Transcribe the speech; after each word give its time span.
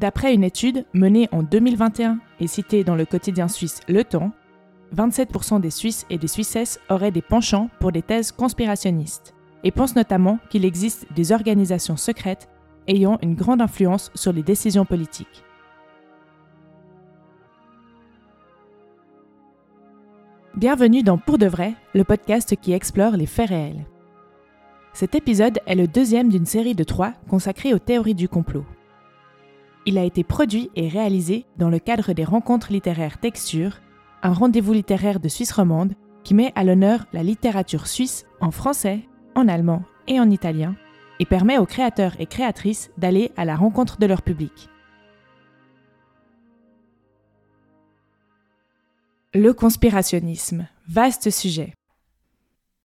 D'après 0.00 0.32
une 0.32 0.44
étude 0.44 0.86
menée 0.94 1.28
en 1.30 1.42
2021 1.42 2.20
et 2.40 2.46
citée 2.46 2.84
dans 2.84 2.94
le 2.94 3.04
quotidien 3.04 3.48
suisse 3.48 3.80
Le 3.86 4.02
Temps, 4.02 4.32
27% 4.96 5.60
des 5.60 5.68
Suisses 5.68 6.06
et 6.08 6.16
des 6.16 6.26
Suissesses 6.26 6.80
auraient 6.88 7.10
des 7.10 7.20
penchants 7.20 7.68
pour 7.80 7.92
des 7.92 8.00
thèses 8.00 8.32
conspirationnistes 8.32 9.34
et 9.62 9.70
pensent 9.70 9.96
notamment 9.96 10.38
qu'il 10.48 10.64
existe 10.64 11.06
des 11.14 11.32
organisations 11.32 11.98
secrètes 11.98 12.48
ayant 12.88 13.18
une 13.20 13.34
grande 13.34 13.60
influence 13.60 14.10
sur 14.14 14.32
les 14.32 14.42
décisions 14.42 14.86
politiques. 14.86 15.44
Bienvenue 20.56 21.02
dans 21.02 21.18
Pour 21.18 21.36
de 21.36 21.44
vrai, 21.44 21.74
le 21.92 22.04
podcast 22.04 22.56
qui 22.58 22.72
explore 22.72 23.18
les 23.18 23.26
faits 23.26 23.50
réels. 23.50 23.84
Cet 24.94 25.14
épisode 25.14 25.58
est 25.66 25.74
le 25.74 25.86
deuxième 25.86 26.30
d'une 26.30 26.46
série 26.46 26.74
de 26.74 26.84
trois 26.84 27.12
consacrée 27.28 27.74
aux 27.74 27.78
théories 27.78 28.14
du 28.14 28.30
complot. 28.30 28.64
Il 29.86 29.96
a 29.96 30.04
été 30.04 30.24
produit 30.24 30.70
et 30.76 30.88
réalisé 30.88 31.46
dans 31.56 31.70
le 31.70 31.78
cadre 31.78 32.12
des 32.12 32.24
rencontres 32.24 32.70
littéraires 32.70 33.18
Texture, 33.18 33.80
un 34.22 34.32
rendez-vous 34.32 34.74
littéraire 34.74 35.20
de 35.20 35.28
Suisse 35.28 35.52
romande 35.52 35.94
qui 36.22 36.34
met 36.34 36.52
à 36.54 36.64
l'honneur 36.64 37.06
la 37.14 37.22
littérature 37.22 37.86
suisse 37.86 38.26
en 38.40 38.50
français, 38.50 39.00
en 39.34 39.48
allemand 39.48 39.82
et 40.06 40.20
en 40.20 40.28
italien, 40.28 40.76
et 41.18 41.24
permet 41.24 41.56
aux 41.56 41.64
créateurs 41.64 42.14
et 42.20 42.26
créatrices 42.26 42.90
d'aller 42.98 43.32
à 43.38 43.46
la 43.46 43.56
rencontre 43.56 43.98
de 43.98 44.06
leur 44.06 44.20
public. 44.20 44.68
Le 49.32 49.52
conspirationnisme, 49.52 50.68
vaste 50.88 51.30
sujet. 51.30 51.72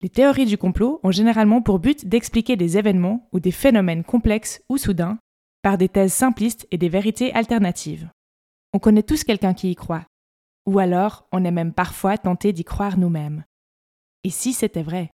Les 0.02 0.10
théories 0.10 0.46
du 0.46 0.58
complot 0.58 1.00
ont 1.02 1.10
généralement 1.10 1.62
pour 1.62 1.80
but 1.80 2.06
d'expliquer 2.06 2.56
des 2.56 2.78
événements 2.78 3.26
ou 3.32 3.40
des 3.40 3.50
phénomènes 3.50 4.04
complexes 4.04 4.60
ou 4.68 4.76
soudains 4.76 5.18
par 5.66 5.78
des 5.78 5.88
thèses 5.88 6.12
simplistes 6.12 6.64
et 6.70 6.78
des 6.78 6.88
vérités 6.88 7.34
alternatives. 7.34 8.08
On 8.72 8.78
connaît 8.78 9.02
tous 9.02 9.24
quelqu'un 9.24 9.52
qui 9.52 9.72
y 9.72 9.74
croit, 9.74 10.06
ou 10.64 10.78
alors 10.78 11.26
on 11.32 11.44
est 11.44 11.50
même 11.50 11.72
parfois 11.72 12.18
tenté 12.18 12.52
d'y 12.52 12.62
croire 12.62 12.96
nous-mêmes. 12.96 13.42
Et 14.22 14.30
si 14.30 14.52
c'était 14.52 14.84
vrai? 14.84 15.10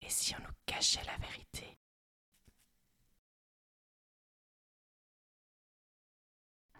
Et 0.00 0.08
si 0.08 0.34
on 0.34 0.38
nous 0.38 0.54
cachait 0.64 1.02
la 1.04 1.26
vérité? 1.26 1.76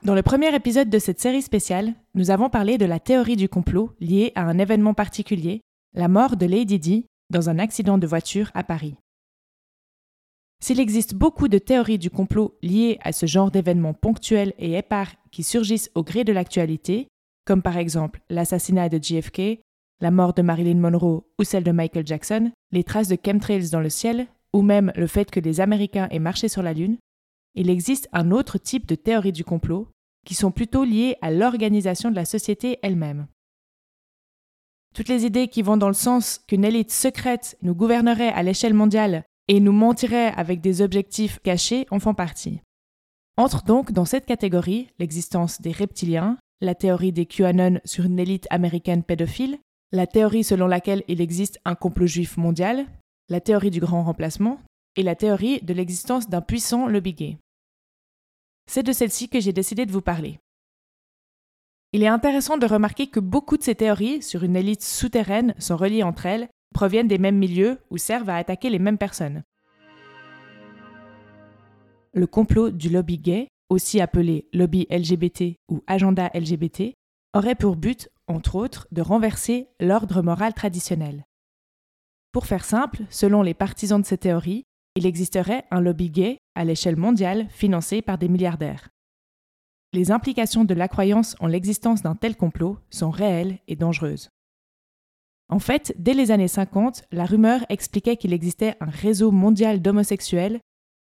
Dans 0.02 0.14
le 0.14 0.22
premier 0.22 0.54
épisode 0.54 0.88
de 0.88 0.98
cette 0.98 1.20
série 1.20 1.42
spéciale, 1.42 1.92
nous 2.14 2.30
avons 2.30 2.48
parlé 2.48 2.78
de 2.78 2.86
la 2.86 3.00
théorie 3.00 3.36
du 3.36 3.50
complot 3.50 3.94
liée 4.00 4.32
à 4.34 4.44
un 4.44 4.56
événement 4.56 4.94
particulier, 4.94 5.60
la 5.92 6.08
mort 6.08 6.38
de 6.38 6.46
Lady 6.46 6.78
Di 6.78 7.04
dans 7.28 7.50
un 7.50 7.58
accident 7.58 7.98
de 7.98 8.06
voiture 8.06 8.50
à 8.54 8.64
Paris. 8.64 8.96
S'il 10.62 10.78
existe 10.78 11.14
beaucoup 11.14 11.48
de 11.48 11.56
théories 11.56 11.98
du 11.98 12.10
complot 12.10 12.58
liées 12.62 12.98
à 13.02 13.12
ce 13.12 13.24
genre 13.24 13.50
d'événements 13.50 13.94
ponctuels 13.94 14.52
et 14.58 14.74
épars 14.76 15.12
qui 15.30 15.42
surgissent 15.42 15.90
au 15.94 16.02
gré 16.02 16.22
de 16.22 16.32
l'actualité, 16.32 17.08
comme 17.46 17.62
par 17.62 17.78
exemple 17.78 18.20
l'assassinat 18.28 18.90
de 18.90 19.02
JFK, 19.02 19.60
la 20.02 20.10
mort 20.10 20.34
de 20.34 20.42
Marilyn 20.42 20.78
Monroe 20.78 21.24
ou 21.38 21.44
celle 21.44 21.64
de 21.64 21.72
Michael 21.72 22.06
Jackson, 22.06 22.52
les 22.72 22.84
traces 22.84 23.08
de 23.08 23.16
chemtrails 23.24 23.70
dans 23.70 23.80
le 23.80 23.88
ciel, 23.88 24.26
ou 24.52 24.60
même 24.60 24.92
le 24.96 25.06
fait 25.06 25.30
que 25.30 25.40
des 25.40 25.60
Américains 25.60 26.08
aient 26.10 26.18
marché 26.18 26.48
sur 26.48 26.62
la 26.62 26.74
Lune, 26.74 26.98
il 27.54 27.70
existe 27.70 28.08
un 28.12 28.30
autre 28.30 28.58
type 28.58 28.86
de 28.86 28.94
théories 28.94 29.32
du 29.32 29.44
complot 29.44 29.88
qui 30.26 30.34
sont 30.34 30.50
plutôt 30.50 30.84
liées 30.84 31.16
à 31.22 31.30
l'organisation 31.30 32.10
de 32.10 32.16
la 32.16 32.26
société 32.26 32.78
elle-même. 32.82 33.26
Toutes 34.94 35.08
les 35.08 35.24
idées 35.24 35.48
qui 35.48 35.62
vont 35.62 35.76
dans 35.76 35.88
le 35.88 35.94
sens 35.94 36.40
qu'une 36.46 36.64
élite 36.64 36.90
secrète 36.90 37.56
nous 37.62 37.74
gouvernerait 37.74 38.32
à 38.32 38.42
l'échelle 38.42 38.74
mondiale 38.74 39.24
et 39.50 39.58
nous 39.58 39.72
mentirait 39.72 40.32
avec 40.36 40.60
des 40.60 40.80
objectifs 40.80 41.40
cachés 41.40 41.88
en 41.90 41.98
font 41.98 42.14
partie. 42.14 42.60
Entre 43.36 43.64
donc 43.64 43.90
dans 43.90 44.04
cette 44.04 44.24
catégorie 44.24 44.86
l'existence 45.00 45.60
des 45.60 45.72
reptiliens, 45.72 46.38
la 46.60 46.76
théorie 46.76 47.10
des 47.12 47.26
QAnon 47.26 47.80
sur 47.84 48.04
une 48.04 48.20
élite 48.20 48.46
américaine 48.50 49.02
pédophile, 49.02 49.58
la 49.90 50.06
théorie 50.06 50.44
selon 50.44 50.68
laquelle 50.68 51.02
il 51.08 51.20
existe 51.20 51.58
un 51.64 51.74
complot 51.74 52.06
juif 52.06 52.36
mondial, 52.36 52.86
la 53.28 53.40
théorie 53.40 53.72
du 53.72 53.80
grand 53.80 54.04
remplacement, 54.04 54.60
et 54.94 55.02
la 55.02 55.16
théorie 55.16 55.60
de 55.62 55.74
l'existence 55.74 56.28
d'un 56.28 56.42
puissant 56.42 56.86
lobby 56.86 57.14
gay. 57.14 57.36
C'est 58.70 58.84
de 58.84 58.92
celle-ci 58.92 59.28
que 59.28 59.40
j'ai 59.40 59.52
décidé 59.52 59.84
de 59.84 59.90
vous 59.90 60.00
parler. 60.00 60.38
Il 61.92 62.04
est 62.04 62.08
intéressant 62.08 62.56
de 62.56 62.66
remarquer 62.66 63.08
que 63.08 63.18
beaucoup 63.18 63.56
de 63.56 63.64
ces 63.64 63.74
théories 63.74 64.22
sur 64.22 64.44
une 64.44 64.54
élite 64.54 64.84
souterraine 64.84 65.56
sont 65.58 65.76
reliées 65.76 66.04
entre 66.04 66.26
elles, 66.26 66.48
proviennent 66.74 67.08
des 67.08 67.18
mêmes 67.18 67.38
milieux 67.38 67.78
ou 67.90 67.98
servent 67.98 68.30
à 68.30 68.36
attaquer 68.36 68.70
les 68.70 68.78
mêmes 68.78 68.98
personnes. 68.98 69.42
Le 72.12 72.26
complot 72.26 72.70
du 72.70 72.88
lobby 72.88 73.18
gay, 73.18 73.48
aussi 73.68 74.00
appelé 74.00 74.48
lobby 74.52 74.86
LGBT 74.90 75.56
ou 75.68 75.82
agenda 75.86 76.30
LGBT, 76.34 76.94
aurait 77.34 77.54
pour 77.54 77.76
but, 77.76 78.08
entre 78.26 78.56
autres, 78.56 78.88
de 78.90 79.02
renverser 79.02 79.68
l'ordre 79.78 80.22
moral 80.22 80.54
traditionnel. 80.54 81.24
Pour 82.32 82.46
faire 82.46 82.64
simple, 82.64 83.02
selon 83.10 83.42
les 83.42 83.54
partisans 83.54 84.00
de 84.00 84.06
ces 84.06 84.18
théories, 84.18 84.64
il 84.96 85.06
existerait 85.06 85.64
un 85.70 85.80
lobby 85.80 86.10
gay 86.10 86.38
à 86.54 86.64
l'échelle 86.64 86.96
mondiale 86.96 87.46
financé 87.50 88.02
par 88.02 88.18
des 88.18 88.28
milliardaires. 88.28 88.88
Les 89.92 90.10
implications 90.10 90.64
de 90.64 90.74
la 90.74 90.88
croyance 90.88 91.36
en 91.40 91.46
l'existence 91.46 92.02
d'un 92.02 92.14
tel 92.14 92.36
complot 92.36 92.78
sont 92.90 93.10
réelles 93.10 93.58
et 93.66 93.76
dangereuses. 93.76 94.28
En 95.50 95.58
fait, 95.58 95.92
dès 95.98 96.14
les 96.14 96.30
années 96.30 96.48
50, 96.48 97.02
la 97.10 97.24
rumeur 97.24 97.66
expliquait 97.68 98.16
qu'il 98.16 98.32
existait 98.32 98.76
un 98.80 98.88
réseau 98.88 99.32
mondial 99.32 99.82
d'homosexuels, 99.82 100.60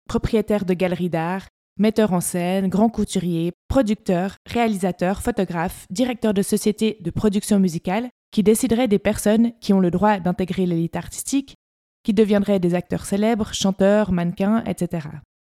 propriétaires 0.08 0.64
de 0.64 0.74
galeries 0.74 1.10
d'art, 1.10 1.48
metteurs 1.78 2.14
en 2.14 2.22
scène, 2.22 2.70
grands 2.70 2.90
couturiers, 2.90 3.52
producteurs, 3.68 4.38
réalisateurs, 4.48 5.22
photographes, 5.22 5.86
directeurs 5.90 6.34
de 6.34 6.42
sociétés 6.42 6.98
de 7.02 7.12
production 7.12 7.60
musicale, 7.60 8.10
qui 8.32 8.42
décideraient 8.42 8.88
des 8.88 9.00
personnes 9.00 9.52
qui 9.60 9.74
ont 9.74 9.82
le 9.82 9.92
droit 9.92 10.20
d'intégrer 10.20 10.66
l'élite 10.66 10.96
artistique 10.96 11.56
qui 12.04 12.14
deviendraient 12.14 12.62
des 12.62 12.74
acteurs 12.74 13.06
célèbres, 13.06 13.54
chanteurs, 13.54 14.14
mannequins, 14.14 14.64
etc. 14.64 15.10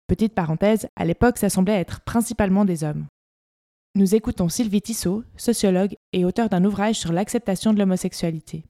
Petite 0.06 0.34
parenthèse, 0.34 0.86
à 0.96 1.06
l'époque, 1.06 1.38
ça 1.38 1.48
semblait 1.48 1.80
être 1.80 2.02
principalement 2.02 2.66
des 2.66 2.84
hommes. 2.84 3.06
Nous 3.94 4.14
écoutons 4.14 4.50
Sylvie 4.50 4.82
Tissot, 4.82 5.24
sociologue 5.38 5.96
et 6.12 6.26
auteur 6.26 6.50
d'un 6.50 6.66
ouvrage 6.66 6.96
sur 6.96 7.10
l'acceptation 7.10 7.72
de 7.72 7.78
l'homosexualité. 7.78 8.64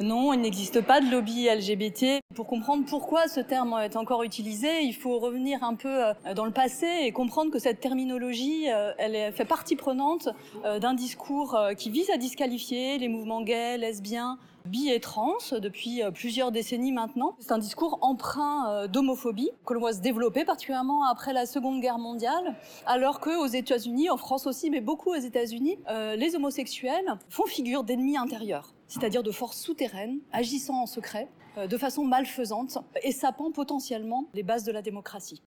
Non, 0.00 0.32
il 0.32 0.40
n'existe 0.40 0.80
pas 0.80 1.00
de 1.00 1.08
lobby 1.08 1.48
LGBT. 1.48 2.20
Pour 2.34 2.48
comprendre 2.48 2.84
pourquoi 2.84 3.28
ce 3.28 3.38
terme 3.38 3.78
est 3.80 3.94
encore 3.94 4.24
utilisé, 4.24 4.82
il 4.82 4.92
faut 4.92 5.20
revenir 5.20 5.62
un 5.62 5.76
peu 5.76 6.06
euh, 6.06 6.34
dans 6.34 6.44
le 6.44 6.50
passé 6.50 6.88
et 7.02 7.12
comprendre 7.12 7.52
que 7.52 7.60
cette 7.60 7.78
terminologie, 7.78 8.68
euh, 8.72 8.92
elle 8.98 9.32
fait 9.32 9.44
partie 9.44 9.76
prenante 9.76 10.30
euh, 10.64 10.80
d'un 10.80 10.94
discours 10.94 11.56
qui 11.78 11.90
vise 11.90 12.10
à 12.10 12.16
disqualifier 12.16 12.98
les 12.98 13.06
mouvements 13.06 13.42
gays, 13.42 13.78
lesbiens, 13.78 14.36
bi 14.64 14.90
et 14.90 14.98
trans 14.98 15.38
depuis 15.52 16.02
plusieurs 16.12 16.50
décennies 16.50 16.90
maintenant. 16.90 17.36
C'est 17.38 17.52
un 17.52 17.58
discours 17.58 18.00
empreint 18.02 18.88
d'homophobie 18.88 19.50
que 19.64 19.74
l'on 19.74 19.80
voit 19.80 19.92
se 19.92 20.00
développer 20.00 20.44
particulièrement 20.44 21.04
après 21.04 21.32
la 21.32 21.46
Seconde 21.46 21.80
Guerre 21.80 21.98
mondiale, 21.98 22.56
alors 22.86 23.20
que 23.20 23.30
aux 23.30 23.46
États-Unis, 23.46 24.10
en 24.10 24.16
France 24.16 24.48
aussi, 24.48 24.70
mais 24.70 24.80
beaucoup 24.80 25.10
aux 25.10 25.20
États-Unis, 25.20 25.78
les 26.16 26.34
homosexuels 26.34 27.14
font 27.28 27.46
figure 27.46 27.84
d'ennemis 27.84 28.16
intérieurs, 28.16 28.73
c'est-à-dire 28.88 29.22
de 29.22 29.30
forces 29.30 29.60
souterraines 29.60 30.20
agissant 30.32 30.82
en 30.82 30.86
secret, 30.86 31.28
de 31.56 31.76
façon 31.76 32.04
malfaisante 32.04 32.78
et 33.02 33.12
sapant 33.12 33.52
potentiellement 33.52 34.28
les 34.34 34.42
bases 34.42 34.64
de 34.64 34.72
la 34.72 34.82
démocratie. 34.82 35.42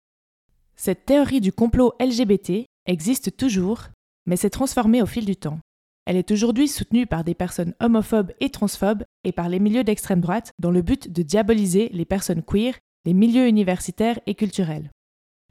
Cette 0.76 1.06
théorie 1.06 1.40
du 1.40 1.52
complot 1.52 1.94
LGBT 2.00 2.66
existe 2.86 3.36
toujours, 3.36 3.88
mais 4.26 4.36
s'est 4.36 4.50
transformée 4.50 5.02
au 5.02 5.06
fil 5.06 5.24
du 5.24 5.36
temps. 5.36 5.58
Elle 6.06 6.16
est 6.16 6.30
aujourd'hui 6.30 6.68
soutenue 6.68 7.06
par 7.06 7.24
des 7.24 7.34
personnes 7.34 7.74
homophobes 7.80 8.32
et 8.40 8.50
transphobes 8.50 9.04
et 9.24 9.32
par 9.32 9.48
les 9.48 9.58
milieux 9.58 9.84
d'extrême 9.84 10.20
droite 10.20 10.52
dans 10.58 10.70
le 10.70 10.82
but 10.82 11.10
de 11.10 11.22
diaboliser 11.22 11.88
les 11.92 12.04
personnes 12.04 12.42
queer, 12.42 12.74
les 13.06 13.14
milieux 13.14 13.46
universitaires 13.46 14.20
et 14.26 14.34
culturels. 14.34 14.90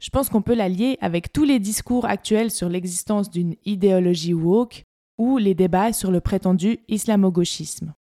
Je 0.00 0.10
pense 0.10 0.28
qu'on 0.28 0.42
peut 0.42 0.54
la 0.54 0.68
lier 0.68 0.98
avec 1.00 1.32
tous 1.32 1.44
les 1.44 1.58
discours 1.58 2.04
actuels 2.04 2.50
sur 2.50 2.68
l'existence 2.68 3.30
d'une 3.30 3.56
idéologie 3.64 4.34
woke 4.34 4.82
ou 5.18 5.38
les 5.38 5.54
débats 5.54 5.92
sur 5.92 6.10
le 6.10 6.20
prétendu 6.20 6.78
islamo-gauchisme. 6.88 7.94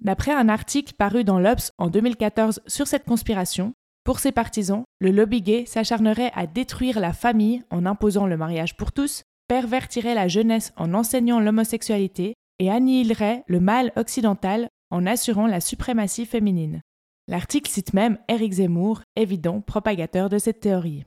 D'après 0.00 0.32
un 0.32 0.48
article 0.48 0.94
paru 0.94 1.24
dans 1.24 1.38
l'Obs 1.38 1.72
en 1.78 1.88
2014 1.88 2.60
sur 2.66 2.86
cette 2.86 3.04
conspiration, 3.04 3.74
pour 4.04 4.18
ses 4.18 4.32
partisans, 4.32 4.84
le 4.98 5.10
lobby 5.10 5.42
gay 5.42 5.66
s'acharnerait 5.66 6.32
à 6.34 6.46
détruire 6.46 7.00
la 7.00 7.12
famille 7.12 7.62
en 7.70 7.84
imposant 7.84 8.26
le 8.26 8.38
mariage 8.38 8.76
pour 8.76 8.92
tous, 8.92 9.24
pervertirait 9.46 10.14
la 10.14 10.26
jeunesse 10.26 10.72
en 10.76 10.94
enseignant 10.94 11.40
l'homosexualité 11.40 12.34
et 12.58 12.70
annihilerait 12.70 13.44
le 13.46 13.60
mal 13.60 13.92
occidental 13.96 14.68
en 14.90 15.06
assurant 15.06 15.46
la 15.46 15.60
suprématie 15.60 16.26
féminine. 16.26 16.80
L'article 17.28 17.70
cite 17.70 17.92
même 17.92 18.18
Eric 18.28 18.54
Zemmour, 18.54 19.02
évident 19.16 19.60
propagateur 19.60 20.28
de 20.28 20.38
cette 20.38 20.60
théorie. 20.60 21.04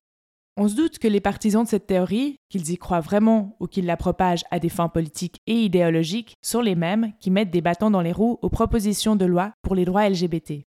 On 0.55 0.67
se 0.67 0.75
doute 0.75 0.99
que 0.99 1.07
les 1.07 1.19
partisans 1.19 1.63
de 1.63 1.67
cette 1.67 1.87
théorie, 1.87 2.37
qu'ils 2.49 2.69
y 2.69 2.77
croient 2.77 2.99
vraiment 2.99 3.55
ou 3.59 3.65
qu'ils 3.65 3.87
la 3.87 3.97
propagent 3.97 4.45
à 4.51 4.59
des 4.59 4.69
fins 4.69 4.87
politiques 4.87 5.41
et 5.47 5.55
idéologiques, 5.55 6.35
sont 6.43 6.61
les 6.61 6.75
mêmes 6.75 7.13
qui 7.19 7.31
mettent 7.31 7.49
des 7.49 7.61
bâtons 7.61 7.89
dans 7.89 8.01
les 8.01 8.11
roues 8.11 8.37
aux 8.43 8.51
propositions 8.51 9.15
de 9.15 9.25
loi 9.25 9.53
pour 9.63 9.73
les 9.73 9.85
droits 9.85 10.07
LGBT. 10.07 10.65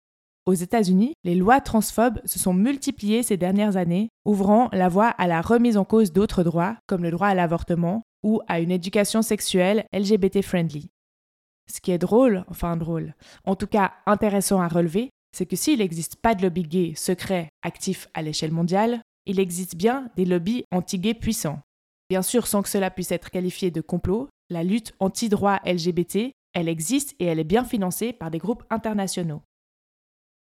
aux 0.46 0.54
États-Unis, 0.54 1.12
les 1.24 1.34
lois 1.34 1.60
transphobes 1.60 2.20
se 2.24 2.38
sont 2.38 2.54
multipliées 2.54 3.22
ces 3.22 3.36
dernières 3.36 3.76
années, 3.76 4.08
ouvrant 4.24 4.68
la 4.72 4.88
voie 4.88 5.08
à 5.08 5.26
la 5.26 5.42
remise 5.42 5.76
en 5.76 5.84
cause 5.84 6.10
d'autres 6.10 6.42
droits, 6.42 6.76
comme 6.86 7.02
le 7.02 7.10
droit 7.10 7.28
à 7.28 7.34
l'avortement 7.34 8.02
ou 8.24 8.40
à 8.48 8.58
une 8.58 8.70
éducation 8.70 9.22
sexuelle 9.22 9.84
LGBT-friendly. 9.92 10.88
Ce 11.70 11.80
qui 11.80 11.92
est 11.92 11.98
drôle, 11.98 12.44
enfin 12.48 12.76
drôle, 12.76 13.14
en 13.44 13.56
tout 13.56 13.66
cas 13.66 13.92
intéressant 14.06 14.60
à 14.60 14.68
relever, 14.68 15.10
c'est 15.36 15.46
que 15.46 15.54
s'il 15.54 15.80
n'existe 15.80 16.16
pas 16.16 16.34
de 16.34 16.42
lobby 16.42 16.62
gay 16.62 16.94
secret 16.96 17.50
actif 17.62 18.08
à 18.14 18.22
l'échelle 18.22 18.50
mondiale, 18.50 19.02
il 19.28 19.38
existe 19.38 19.76
bien 19.76 20.10
des 20.16 20.24
lobbies 20.24 20.64
anti-gays 20.72 21.14
puissants. 21.14 21.60
Bien 22.08 22.22
sûr, 22.22 22.46
sans 22.46 22.62
que 22.62 22.68
cela 22.68 22.90
puisse 22.90 23.12
être 23.12 23.30
qualifié 23.30 23.70
de 23.70 23.80
complot, 23.80 24.28
la 24.50 24.64
lutte 24.64 24.94
anti-droit 24.98 25.60
LGBT, 25.64 26.32
elle 26.54 26.68
existe 26.68 27.14
et 27.20 27.26
elle 27.26 27.38
est 27.38 27.44
bien 27.44 27.64
financée 27.64 28.14
par 28.14 28.30
des 28.30 28.38
groupes 28.38 28.64
internationaux. 28.70 29.42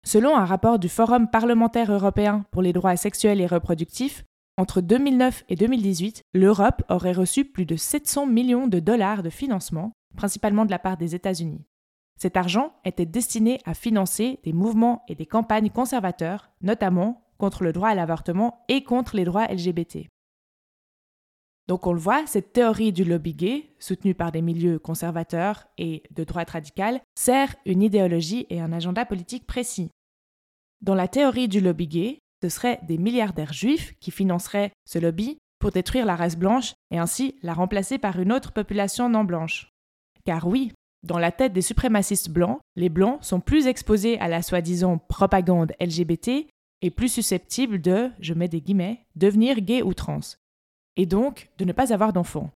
Selon 0.07 0.37
un 0.37 0.45
rapport 0.45 0.79
du 0.79 0.89
Forum 0.89 1.29
parlementaire 1.29 1.93
européen 1.93 2.47
pour 2.53 2.63
les 2.63 2.73
droits 2.73 2.97
sexuels 2.97 3.41
et 3.41 3.47
reproductifs, 3.47 4.25
entre 4.57 4.81
2009 4.81 5.45
et 5.49 5.57
2018, 5.57 6.23
l'Europe 6.33 6.83
aurait 6.89 7.13
reçu 7.13 7.45
plus 7.45 7.67
de 7.67 7.77
700 7.77 8.27
millions 8.27 8.69
de 8.69 8.79
dollars 8.79 9.25
de 9.25 9.31
financement, 9.31 9.93
principalement 10.17 10.65
de 10.65 10.71
la 10.71 10.79
part 10.79 10.97
des 10.97 11.17
États-Unis. 11.17 11.67
Cet 12.19 12.37
argent 12.37 12.73
était 12.85 13.05
destiné 13.05 13.59
à 13.67 13.75
financer 13.75 14.39
des 14.45 14.53
mouvements 14.53 15.03
et 15.09 15.17
des 15.17 15.27
campagnes 15.27 15.71
conservateurs, 15.71 16.51
notamment 16.63 17.26
contre 17.39 17.65
le 17.65 17.73
droit 17.73 17.89
à 17.91 17.95
l'avortement 17.95 18.65
et 18.69 18.85
contre 18.85 19.17
les 19.17 19.25
droits 19.25 19.47
LGBT. 19.47 20.09
Donc 21.69 21.87
on 21.87 21.93
le 21.93 21.99
voit, 21.99 22.27
cette 22.27 22.53
théorie 22.53 22.93
du 22.93 23.05
lobby 23.05 23.35
gay, 23.35 23.75
soutenue 23.79 24.15
par 24.15 24.31
des 24.31 24.43
milieux 24.43 24.79
conservateurs 24.79 25.67
et 25.79 26.05
de 26.13 26.23
droite 26.23 26.51
radicale, 26.51 27.01
sert 27.19 27.55
une 27.65 27.83
idéologie 27.83 28.47
et 28.51 28.61
un 28.61 28.73
agenda 28.73 29.05
politique 29.05 29.47
précis. 29.47 29.91
Dans 30.81 30.95
la 30.95 31.09
théorie 31.09 31.49
du 31.49 31.61
lobby 31.61 31.89
gay, 31.89 32.19
ce 32.43 32.49
seraient 32.49 32.81
des 32.83 32.99
milliardaires 32.99 33.53
juifs 33.53 33.95
qui 33.99 34.11
financeraient 34.11 34.71
ce 34.85 34.99
lobby 34.99 35.39
pour 35.59 35.73
détruire 35.73 36.07
la 36.07 36.17
race 36.17 36.37
blanche 36.37 36.75
et 36.91 36.99
ainsi 36.99 37.37
la 37.43 37.55
remplacer 37.55 37.99
par 37.99 38.21
une 38.21 38.33
autre 38.33 38.53
population 38.53 39.09
non 39.09 39.25
blanche. 39.25 39.71
Car 40.25 40.47
oui, 40.47 40.73
dans 41.03 41.19
la 41.19 41.33
tête 41.33 41.53
des 41.53 41.63
suprémacistes 41.63 42.31
blancs, 42.31 42.61
les 42.77 42.89
blancs 42.89 43.23
sont 43.23 43.41
plus 43.41 43.67
exposés 43.67 44.19
à 44.21 44.29
la 44.29 44.43
soi-disant 44.43 44.99
propagande 44.99 45.73
LGBT 45.81 46.47
et 46.87 46.91
plus 46.91 47.09
susceptibles 47.09 47.81
de, 47.81 48.13
je 48.21 48.33
mets 48.33 48.47
des 48.47 48.61
guillemets, 48.61 49.05
devenir 49.17 49.61
gays 49.61 49.83
ou 49.83 49.93
trans, 49.93 50.21
et 50.97 51.05
donc 51.05 51.51
de 51.59 51.65
ne 51.65 51.73
pas 51.73 51.93
avoir 51.93 52.13
d'enfants. 52.13 52.53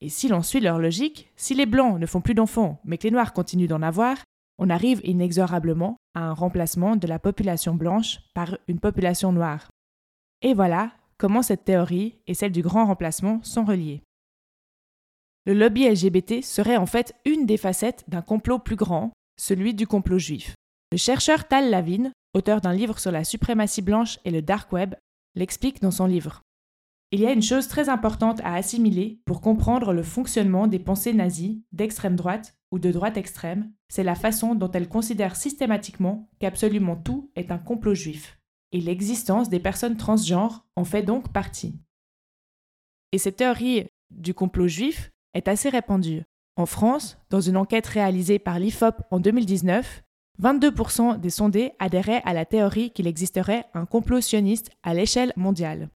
Et 0.00 0.08
si 0.08 0.26
l'on 0.26 0.42
suit 0.42 0.58
leur 0.58 0.80
logique, 0.80 1.30
si 1.36 1.54
les 1.54 1.64
blancs 1.64 2.00
ne 2.00 2.06
font 2.06 2.20
plus 2.20 2.34
d'enfants, 2.34 2.80
mais 2.84 2.98
que 2.98 3.04
les 3.04 3.12
noirs 3.12 3.32
continuent 3.32 3.68
d'en 3.68 3.80
avoir, 3.80 4.18
on 4.58 4.70
arrive 4.70 5.00
inexorablement 5.04 5.96
à 6.14 6.22
un 6.24 6.32
remplacement 6.32 6.96
de 6.96 7.06
la 7.06 7.20
population 7.20 7.74
blanche 7.74 8.18
par 8.34 8.58
une 8.66 8.80
population 8.80 9.30
noire. 9.30 9.68
Et 10.42 10.52
voilà 10.52 10.90
comment 11.16 11.42
cette 11.42 11.64
théorie 11.64 12.18
et 12.26 12.34
celle 12.34 12.52
du 12.52 12.62
grand 12.62 12.86
remplacement 12.86 13.40
sont 13.44 13.64
reliées. 13.64 14.02
Le 15.46 15.54
lobby 15.54 15.88
LGBT 15.88 16.42
serait 16.42 16.76
en 16.76 16.86
fait 16.86 17.14
une 17.24 17.46
des 17.46 17.56
facettes 17.56 18.04
d'un 18.08 18.22
complot 18.22 18.58
plus 18.58 18.76
grand, 18.76 19.12
celui 19.38 19.74
du 19.74 19.86
complot 19.86 20.18
juif. 20.18 20.56
Le 20.90 20.98
chercheur 20.98 21.46
Tal 21.46 21.70
Lavin, 21.70 22.10
auteur 22.34 22.60
d'un 22.60 22.72
livre 22.72 22.98
sur 22.98 23.10
la 23.10 23.24
suprématie 23.24 23.82
blanche 23.82 24.18
et 24.24 24.30
le 24.30 24.42
dark 24.42 24.72
web, 24.72 24.94
l'explique 25.34 25.80
dans 25.80 25.90
son 25.90 26.06
livre. 26.06 26.42
Il 27.10 27.20
y 27.20 27.26
a 27.26 27.32
une 27.32 27.42
chose 27.42 27.68
très 27.68 27.88
importante 27.88 28.40
à 28.42 28.54
assimiler 28.54 29.20
pour 29.24 29.40
comprendre 29.40 29.92
le 29.92 30.02
fonctionnement 30.02 30.66
des 30.66 30.80
pensées 30.80 31.12
nazies, 31.12 31.62
d'extrême 31.72 32.16
droite 32.16 32.56
ou 32.72 32.80
de 32.80 32.90
droite 32.90 33.16
extrême, 33.16 33.72
c'est 33.88 34.02
la 34.02 34.16
façon 34.16 34.56
dont 34.56 34.70
elles 34.72 34.88
considèrent 34.88 35.36
systématiquement 35.36 36.28
qu'absolument 36.40 36.96
tout 36.96 37.30
est 37.36 37.52
un 37.52 37.58
complot 37.58 37.94
juif. 37.94 38.40
Et 38.72 38.80
l'existence 38.80 39.48
des 39.48 39.60
personnes 39.60 39.96
transgenres 39.96 40.66
en 40.74 40.84
fait 40.84 41.02
donc 41.02 41.32
partie. 41.32 41.78
Et 43.12 43.18
cette 43.18 43.36
théorie 43.36 43.86
du 44.10 44.34
complot 44.34 44.66
juif 44.66 45.12
est 45.34 45.46
assez 45.46 45.68
répandue. 45.68 46.24
En 46.56 46.66
France, 46.66 47.16
dans 47.30 47.40
une 47.40 47.56
enquête 47.56 47.86
réalisée 47.86 48.40
par 48.40 48.58
l'IFOP 48.58 48.96
en 49.12 49.20
2019, 49.20 50.02
22% 50.42 51.20
des 51.20 51.30
sondés 51.30 51.72
adhéraient 51.78 52.22
à 52.24 52.32
la 52.32 52.44
théorie 52.44 52.90
qu'il 52.90 53.06
existerait 53.06 53.66
un 53.74 53.86
complot 53.86 54.20
sioniste 54.20 54.70
à 54.82 54.94
l'échelle 54.94 55.32
mondiale. 55.36 55.90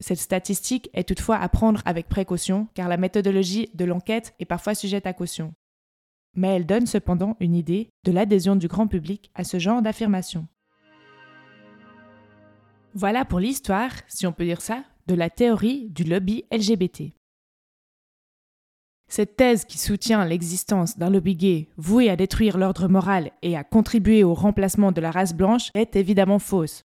Cette 0.00 0.18
statistique 0.18 0.88
est 0.94 1.08
toutefois 1.08 1.36
à 1.36 1.48
prendre 1.48 1.82
avec 1.84 2.08
précaution 2.08 2.68
car 2.74 2.88
la 2.88 2.96
méthodologie 2.96 3.68
de 3.74 3.84
l'enquête 3.84 4.34
est 4.38 4.44
parfois 4.44 4.74
sujette 4.74 5.06
à 5.06 5.12
caution. 5.12 5.52
Mais 6.34 6.48
elle 6.48 6.66
donne 6.66 6.86
cependant 6.86 7.36
une 7.40 7.54
idée 7.54 7.90
de 8.04 8.12
l'adhésion 8.12 8.54
du 8.54 8.68
grand 8.68 8.86
public 8.86 9.30
à 9.34 9.44
ce 9.44 9.58
genre 9.58 9.82
d'affirmation. 9.82 10.46
Voilà 12.94 13.24
pour 13.24 13.40
l'histoire, 13.40 13.90
si 14.06 14.26
on 14.26 14.32
peut 14.32 14.44
dire 14.44 14.60
ça, 14.60 14.84
de 15.06 15.14
la 15.14 15.30
théorie 15.30 15.88
du 15.90 16.04
lobby 16.04 16.44
LGBT. 16.52 17.17
Cette 19.08 19.36
thèse 19.36 19.64
qui 19.64 19.78
soutient 19.78 20.24
l'existence 20.24 20.98
d'un 20.98 21.08
lobby 21.08 21.34
gay 21.34 21.68
voué 21.78 22.10
à 22.10 22.16
détruire 22.16 22.58
l'ordre 22.58 22.88
moral 22.88 23.32
et 23.42 23.56
à 23.56 23.64
contribuer 23.64 24.22
au 24.22 24.34
remplacement 24.34 24.92
de 24.92 25.00
la 25.00 25.10
race 25.10 25.34
blanche 25.34 25.70
est 25.74 25.96
évidemment 25.96 26.38
fausse. 26.38 26.82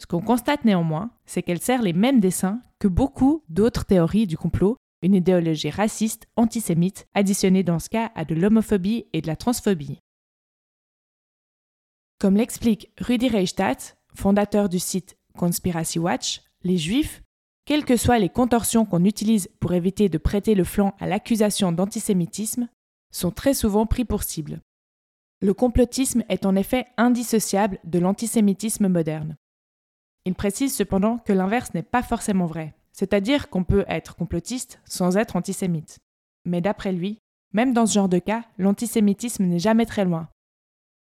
Ce 0.00 0.06
qu'on 0.06 0.22
constate 0.22 0.64
néanmoins, 0.64 1.10
c'est 1.26 1.42
qu'elle 1.42 1.60
sert 1.60 1.82
les 1.82 1.92
mêmes 1.92 2.20
dessins 2.20 2.62
que 2.78 2.88
beaucoup 2.88 3.42
d'autres 3.48 3.84
théories 3.84 4.26
du 4.26 4.38
complot, 4.38 4.76
une 5.02 5.14
idéologie 5.14 5.70
raciste, 5.70 6.26
antisémite, 6.36 7.06
additionnée 7.14 7.62
dans 7.62 7.78
ce 7.78 7.90
cas 7.90 8.10
à 8.14 8.24
de 8.24 8.34
l'homophobie 8.34 9.06
et 9.12 9.20
de 9.20 9.26
la 9.26 9.36
transphobie. 9.36 9.98
Comme 12.18 12.36
l'explique 12.36 12.90
Rudi 12.98 13.28
Reichstadt, 13.28 13.96
fondateur 14.14 14.68
du 14.68 14.78
site 14.78 15.16
Conspiracy 15.36 15.98
Watch, 15.98 16.42
les 16.62 16.78
juifs, 16.78 17.22
quelles 17.68 17.84
que 17.84 17.98
soient 17.98 18.18
les 18.18 18.30
contorsions 18.30 18.86
qu'on 18.86 19.04
utilise 19.04 19.50
pour 19.60 19.74
éviter 19.74 20.08
de 20.08 20.16
prêter 20.16 20.54
le 20.54 20.64
flanc 20.64 20.94
à 21.00 21.06
l'accusation 21.06 21.70
d'antisémitisme, 21.70 22.66
sont 23.12 23.30
très 23.30 23.52
souvent 23.52 23.84
pris 23.84 24.06
pour 24.06 24.22
cible. 24.22 24.62
Le 25.42 25.52
complotisme 25.52 26.24
est 26.30 26.46
en 26.46 26.56
effet 26.56 26.86
indissociable 26.96 27.78
de 27.84 27.98
l'antisémitisme 27.98 28.88
moderne. 28.88 29.36
Il 30.24 30.34
précise 30.34 30.74
cependant 30.74 31.18
que 31.18 31.34
l'inverse 31.34 31.74
n'est 31.74 31.82
pas 31.82 32.02
forcément 32.02 32.46
vrai, 32.46 32.74
c'est-à-dire 32.92 33.50
qu'on 33.50 33.64
peut 33.64 33.84
être 33.86 34.16
complotiste 34.16 34.80
sans 34.86 35.18
être 35.18 35.36
antisémite. 35.36 35.98
Mais 36.46 36.62
d'après 36.62 36.92
lui, 36.92 37.18
même 37.52 37.74
dans 37.74 37.84
ce 37.84 37.92
genre 37.92 38.08
de 38.08 38.18
cas, 38.18 38.44
l'antisémitisme 38.56 39.44
n'est 39.44 39.58
jamais 39.58 39.84
très 39.84 40.06
loin. 40.06 40.30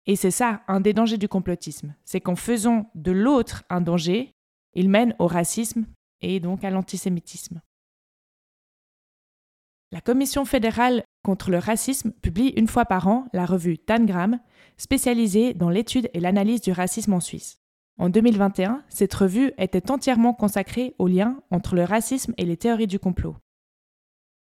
Et 0.05 0.17
c'est 0.17 0.31
ça, 0.31 0.63
un 0.67 0.81
des 0.81 0.91
dangers 0.91 1.17
du 1.17 1.29
complotisme, 1.29 1.95
c'est 2.03 2.19
qu'en 2.19 2.35
faisant 2.35 2.91
de 2.93 3.13
l'autre 3.13 3.63
un 3.69 3.79
danger, 3.79 4.33
il 4.73 4.89
mène 4.89 5.15
au 5.17 5.27
racisme 5.27 5.85
et 6.21 6.39
donc 6.39 6.63
à 6.63 6.69
l'antisémitisme. 6.69 7.61
La 9.91 10.01
Commission 10.01 10.43
fédérale 10.43 11.03
contre 11.23 11.49
le 11.49 11.59
racisme 11.59 12.11
publie 12.11 12.49
une 12.49 12.67
fois 12.67 12.85
par 12.85 13.07
an 13.07 13.27
la 13.33 13.45
revue 13.45 13.77
Tangram, 13.77 14.39
spécialisée 14.77 15.53
dans 15.53 15.69
l'étude 15.69 16.09
et 16.13 16.19
l'analyse 16.19 16.61
du 16.61 16.71
racisme 16.71 17.13
en 17.13 17.19
Suisse. 17.19 17.59
En 17.97 18.09
2021, 18.09 18.83
cette 18.89 19.13
revue 19.13 19.53
était 19.57 19.89
entièrement 19.89 20.33
consacrée 20.33 20.93
au 20.99 21.07
lien 21.07 21.41
entre 21.51 21.75
le 21.75 21.83
racisme 21.83 22.33
et 22.37 22.45
les 22.45 22.57
théories 22.57 22.87
du 22.87 22.99
complot. 22.99 23.35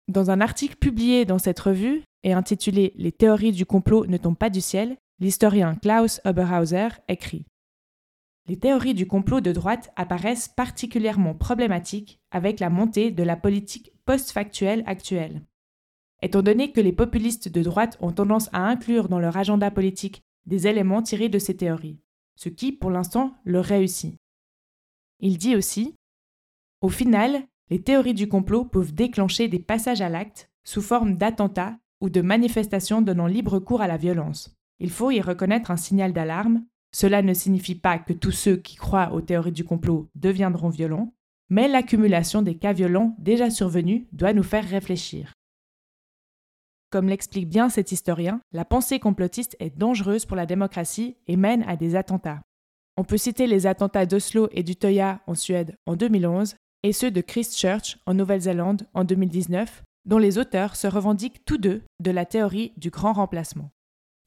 Dans 0.09 0.31
un 0.31 0.41
article 0.41 0.77
publié 0.77 1.25
dans 1.25 1.39
cette 1.39 1.61
revue 1.61 2.03
et 2.23 2.33
intitulé 2.33 2.93
Les 2.97 3.13
théories 3.13 3.53
du 3.53 3.67
complot 3.67 4.07
ne 4.07 4.17
tombent 4.17 4.39
pas 4.39 4.51
du 4.51 4.61
ciel, 4.61 4.97
l'historien 5.21 5.75
Klaus 5.75 6.21
Oberhauser 6.25 6.89
écrit 7.09 7.45
Les 8.49 8.59
théories 8.59 8.95
du 8.95 9.07
complot 9.07 9.41
de 9.41 9.53
droite 9.53 9.93
apparaissent 9.97 10.49
particulièrement 10.49 11.35
problématiques 11.35 12.21
avec 12.31 12.61
la 12.61 12.71
montée 12.71 13.11
de 13.11 13.23
la 13.23 13.37
politique 13.37 13.93
post-factuelle 14.05 14.85
actuelle. 14.87 15.43
Étant 16.23 16.43
donné 16.43 16.73
que 16.73 16.81
les 16.81 16.93
populistes 16.93 17.49
de 17.49 17.63
droite 17.63 17.99
ont 18.01 18.13
tendance 18.13 18.49
à 18.53 18.61
inclure 18.67 19.09
dans 19.09 19.19
leur 19.19 19.37
agenda 19.37 19.71
politique 19.71 20.23
des 20.47 20.67
éléments 20.67 21.03
tirés 21.03 21.29
de 21.29 21.39
ces 21.39 21.57
théories 21.57 21.99
ce 22.37 22.49
qui, 22.49 22.71
pour 22.71 22.91
l'instant, 22.91 23.35
leur 23.45 23.65
réussit. 23.65 24.15
Il 25.21 25.39
dit 25.39 25.57
aussi 25.57 25.97
Au 26.83 26.89
final, 26.89 27.43
les 27.71 27.83
théories 27.83 28.15
du 28.15 28.29
complot 28.29 28.65
peuvent 28.65 28.95
déclencher 28.95 29.49
des 29.49 29.59
passages 29.59 30.03
à 30.03 30.09
l'acte 30.09 30.51
sous 30.63 30.83
forme 30.83 31.17
d'attentats 31.17 31.77
ou 32.01 32.11
de 32.11 32.21
manifestations 32.21 33.03
donnant 33.03 33.27
libre 33.27 33.59
cours 33.59 33.81
à 33.81 33.89
la 33.89 33.97
violence. 33.97 34.55
Il 34.79 34.91
faut 34.91 35.11
y 35.11 35.21
reconnaître 35.21 35.71
un 35.71 35.77
signal 35.77 36.13
d'alarme. 36.13 36.65
Cela 36.99 37.21
ne 37.21 37.35
signifie 37.35 37.75
pas 37.75 37.99
que 37.99 38.15
tous 38.15 38.31
ceux 38.31 38.57
qui 38.57 38.75
croient 38.75 39.13
aux 39.13 39.21
théories 39.21 39.53
du 39.53 39.65
complot 39.65 40.09
deviendront 40.15 40.71
violents, 40.71 41.13
mais 41.51 41.69
l'accumulation 41.69 42.41
des 42.41 42.57
cas 42.57 42.73
violents 42.73 43.15
déjà 43.19 43.51
survenus 43.51 44.07
doit 44.13 44.33
nous 44.33 44.43
faire 44.43 44.67
réfléchir. 44.67 45.35
Comme 46.89 47.11
l'explique 47.11 47.51
bien 47.51 47.69
cet 47.69 47.93
historien, 47.93 48.41
la 48.51 48.65
pensée 48.65 48.99
complotiste 48.99 49.57
est 49.61 49.77
dangereuse 49.77 50.25
pour 50.25 50.39
la 50.39 50.47
démocratie 50.47 51.19
et 51.27 51.37
mène 51.37 51.65
à 51.65 51.77
des 51.77 51.97
attentats. 51.97 52.41
On 52.97 53.05
peut 53.05 53.19
citer 53.19 53.47
les 53.47 53.67
attentats 53.67 54.07
d'Oslo 54.07 54.49
et 54.53 54.63
d'Utøya 54.63 55.21
en 55.27 55.35
Suède 55.35 55.77
en 55.85 55.97
2011 55.97 56.55
et 56.83 56.95
ceux 56.95 57.11
de 57.11 57.21
Christchurch 57.21 57.99
en 58.07 58.15
Nouvelle-Zélande 58.15 58.89
en 58.95 59.05
2019, 59.05 59.83
dont 60.07 60.17
les 60.17 60.39
auteurs 60.39 60.77
se 60.77 60.87
revendiquent 60.87 61.45
tous 61.45 61.59
deux 61.59 61.83
de 62.01 62.11
la 62.11 62.25
théorie 62.25 62.73
du 62.79 62.89
grand 62.89 63.13
remplacement. 63.13 63.71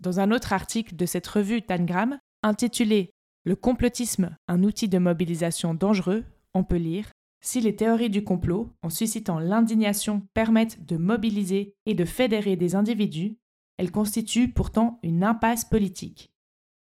Dans 0.02 0.20
un 0.20 0.32
autre 0.32 0.54
article 0.54 0.96
de 0.96 1.08
cette 1.08 1.26
revue 1.26 1.64
Tangram, 1.64 2.20
Intitulé 2.42 3.12
Le 3.44 3.58
complotisme, 3.58 4.38
un 4.48 4.64
outil 4.64 4.88
de 4.88 4.98
mobilisation 4.98 5.74
dangereux, 5.74 6.24
on 6.54 6.64
peut 6.64 6.78
lire 6.78 7.12
Si 7.42 7.60
les 7.60 7.76
théories 7.76 8.10
du 8.10 8.24
complot, 8.24 8.72
en 8.82 8.90
suscitant 8.90 9.40
l'indignation, 9.40 10.26
permettent 10.34 10.86
de 10.86 10.96
mobiliser 10.96 11.76
et 11.86 11.96
de 11.96 12.06
fédérer 12.06 12.56
des 12.56 12.76
individus, 12.76 13.36
elles 13.78 13.92
constituent 13.92 14.54
pourtant 14.54 15.00
une 15.04 15.26
impasse 15.26 15.66
politique, 15.66 16.32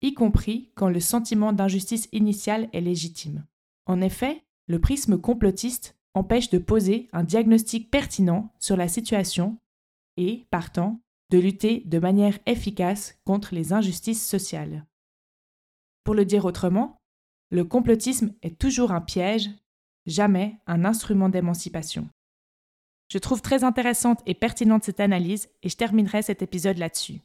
y 0.04 0.14
compris 0.14 0.70
quand 0.76 0.90
le 0.90 1.00
sentiment 1.00 1.54
d'injustice 1.54 2.08
initiale 2.12 2.70
est 2.72 2.82
légitime. 2.82 3.44
En 3.88 4.00
effet, 4.00 4.44
le 4.68 4.80
prisme 4.80 5.20
complotiste 5.20 5.98
empêche 6.14 6.52
de 6.52 6.60
poser 6.60 7.10
un 7.14 7.24
diagnostic 7.24 7.90
pertinent 7.90 8.54
sur 8.60 8.78
la 8.78 8.88
situation 8.88 9.58
et, 10.18 10.46
partant, 10.52 11.02
de 11.32 11.40
lutter 11.40 11.82
de 11.88 11.98
manière 11.98 12.38
efficace 12.46 13.18
contre 13.26 13.56
les 13.56 13.74
injustices 13.74 14.24
sociales. 14.24 14.86
Pour 16.08 16.16
le 16.16 16.24
dire 16.24 16.46
autrement, 16.46 17.02
le 17.50 17.66
complotisme 17.66 18.32
est 18.42 18.58
toujours 18.58 18.94
un 18.94 19.02
piège, 19.02 19.50
jamais 20.06 20.56
un 20.66 20.86
instrument 20.86 21.28
d'émancipation. 21.28 22.08
Je 23.10 23.18
trouve 23.18 23.42
très 23.42 23.66
intéressante 23.66 24.22
et 24.26 24.34
pertinente 24.34 24.86
cette 24.86 25.02
analyse 25.02 25.50
et 25.64 25.68
je 25.68 25.76
terminerai 25.76 26.22
cet 26.22 26.42
épisode 26.42 26.78
là-dessus. 26.78 27.20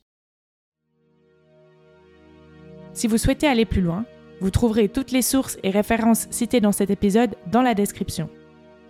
Si 2.93 3.07
vous 3.07 3.19
souhaitez 3.19 3.47
aller 3.47 3.67
plus 3.67 3.83
loin, 3.83 4.05
vous 4.41 4.51
trouverez 4.51 4.89
toutes 4.89 5.13
les 5.13 5.23
sources 5.23 5.59
et 5.63 5.71
références 5.71 6.27
citées 6.33 6.61
dans 6.61 6.73
cet 6.73 6.91
épisode 6.91 7.37
dans 7.53 7.63
la 7.63 7.75
description. 7.75 8.29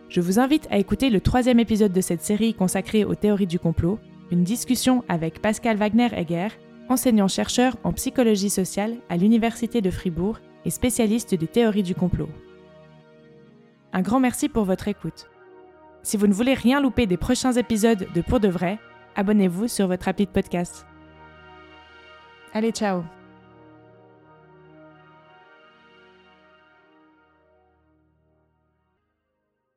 Je 0.09 0.23
vous 0.23 0.39
invite 0.39 0.69
à 0.71 0.79
écouter 0.79 1.11
le 1.11 1.21
troisième 1.21 1.61
épisode 1.61 1.93
de 1.93 2.01
cette 2.01 2.23
série 2.23 2.55
consacrée 2.55 3.05
aux 3.05 3.15
théories 3.15 3.47
du 3.47 3.59
complot, 3.59 3.99
une 4.31 4.43
discussion 4.43 5.05
avec 5.11 5.43
Pascal 5.43 5.77
Wagner-Egger, 5.77 6.49
enseignant-chercheur 6.93 7.77
en 7.85 7.93
psychologie 7.93 8.51
sociale 8.51 8.97
à 9.09 9.17
l'Université 9.17 9.81
de 9.81 9.91
Fribourg 9.91 10.39
et 10.65 10.71
spécialiste 10.71 11.35
des 11.35 11.47
théories 11.47 11.83
du 11.83 11.95
complot. 11.95 12.29
Un 13.93 14.03
grand 14.03 14.21
merci 14.21 14.49
pour 14.49 14.65
votre 14.65 14.89
écoute. 14.89 15.29
Si 16.03 16.17
vous 16.17 16.27
ne 16.27 16.33
voulez 16.33 16.55
rien 16.55 16.81
louper 16.81 17.07
des 17.07 17.17
prochains 17.17 17.53
épisodes 17.53 18.09
de 18.15 18.21
Pour 18.21 18.41
de 18.41 18.49
vrai, 18.49 18.79
abonnez-vous 19.17 19.69
sur 19.69 19.87
votre 19.87 20.09
appli 20.09 20.27
de 20.27 20.31
podcast. 20.31 20.87
Allez, 22.55 22.73
ciao 22.73 23.03